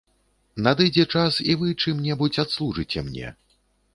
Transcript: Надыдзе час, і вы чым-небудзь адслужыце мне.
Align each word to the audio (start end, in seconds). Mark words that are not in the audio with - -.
Надыдзе 0.67 1.03
час, 1.19 1.33
і 1.53 1.57
вы 1.59 1.69
чым-небудзь 1.85 2.41
адслужыце 2.45 3.03
мне. 3.11 3.27